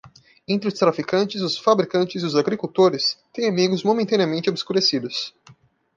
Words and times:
Entre 0.47 0.67
os 0.67 0.73
traficantes, 0.79 1.43
os 1.43 1.59
fabricantes, 1.59 2.23
os 2.23 2.35
agricultores, 2.35 3.19
têm 3.31 3.47
amigos 3.47 3.83
momentaneamente 3.83 4.49
obscurecidos. 4.49 5.31